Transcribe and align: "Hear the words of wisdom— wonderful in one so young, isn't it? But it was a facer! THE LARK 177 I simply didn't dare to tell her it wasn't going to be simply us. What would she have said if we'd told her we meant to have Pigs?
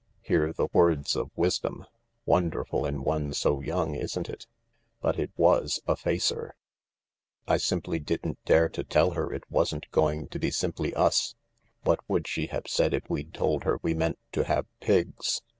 "Hear 0.21 0.51
the 0.51 0.67
words 0.73 1.15
of 1.15 1.29
wisdom— 1.35 1.85
wonderful 2.25 2.87
in 2.87 3.03
one 3.03 3.33
so 3.33 3.61
young, 3.61 3.93
isn't 3.93 4.27
it? 4.29 4.47
But 4.99 5.19
it 5.19 5.29
was 5.37 5.79
a 5.85 5.95
facer! 5.95 6.55
THE 7.45 7.51
LARK 7.51 7.61
177 7.61 7.61
I 7.61 7.69
simply 7.69 7.99
didn't 7.99 8.39
dare 8.43 8.67
to 8.69 8.83
tell 8.83 9.11
her 9.11 9.31
it 9.31 9.43
wasn't 9.51 9.91
going 9.91 10.27
to 10.29 10.39
be 10.39 10.49
simply 10.49 10.95
us. 10.95 11.35
What 11.83 11.99
would 12.07 12.27
she 12.27 12.47
have 12.47 12.65
said 12.65 12.95
if 12.95 13.07
we'd 13.11 13.31
told 13.35 13.63
her 13.63 13.77
we 13.83 13.93
meant 13.93 14.17
to 14.31 14.43
have 14.45 14.65
Pigs? 14.79 15.43